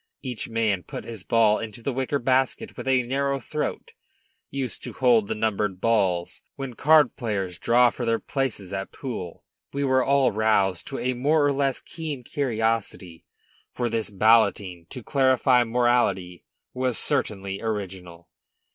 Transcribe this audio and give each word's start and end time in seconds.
Each 0.23 0.49
man 0.49 0.81
put 0.81 1.03
his 1.03 1.23
ball 1.23 1.59
into 1.59 1.83
the 1.83 1.93
wicker 1.93 2.17
basket 2.17 2.75
with 2.75 2.87
a 2.87 3.03
narrow 3.03 3.39
throat, 3.39 3.93
used 4.49 4.83
to 4.83 4.93
hold 4.93 5.27
the 5.27 5.35
numbered 5.35 5.79
balls 5.79 6.41
when 6.55 6.73
card 6.73 7.15
players 7.15 7.59
draw 7.59 7.91
for 7.91 8.03
their 8.03 8.17
places 8.17 8.73
at 8.73 8.91
pool. 8.91 9.45
We 9.71 9.83
were 9.83 10.03
all 10.03 10.31
roused 10.31 10.87
to 10.87 10.97
a 10.97 11.13
more 11.13 11.45
or 11.45 11.51
less 11.53 11.81
keen 11.81 12.23
curiosity; 12.23 13.25
for 13.71 13.89
this 13.89 14.09
balloting 14.09 14.87
to 14.89 15.03
clarify 15.03 15.63
morality 15.65 16.45
was 16.73 16.97
certainly 16.97 17.61
original. 17.61 18.27